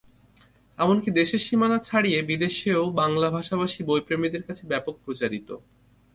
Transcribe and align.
এমনকি 0.77 1.09
দেশের 1.11 1.41
সীমানা 1.41 1.77
ছাড়িয়ে 1.79 2.19
বিদেশেও 2.21 2.83
বাংলা 2.91 3.27
ভাষাভাষী 3.29 3.81
বইপ্রেমীদের 3.83 4.43
কাছে 4.43 4.63
ব্যাপক 4.67 4.95
প্রচারিত। 5.05 5.49